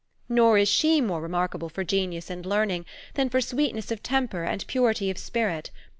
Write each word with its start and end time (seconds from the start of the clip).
Nor 0.27 0.57
is 0.57 0.67
she 0.67 0.99
more 0.99 1.21
remarkable 1.21 1.69
for 1.69 1.83
genius 1.83 2.31
and 2.31 2.43
learning, 2.43 2.87
than 3.13 3.29
for 3.29 3.39
sweetness 3.39 3.91
of 3.91 4.01
temper 4.01 4.43
and 4.45 4.65
purity 4.65 5.11
of 5.11 5.19
spirit. 5.19 5.69